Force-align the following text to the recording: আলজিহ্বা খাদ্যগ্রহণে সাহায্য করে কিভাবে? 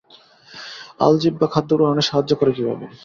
আলজিহ্বা 0.99 1.47
খাদ্যগ্রহণে 1.53 2.03
সাহায্য 2.03 2.31
করে 2.35 2.51
কিভাবে? 2.53 2.85